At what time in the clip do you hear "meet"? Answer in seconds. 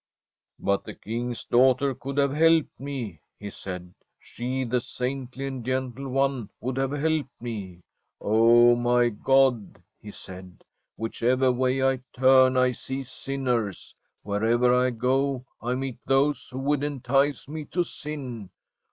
15.75-15.99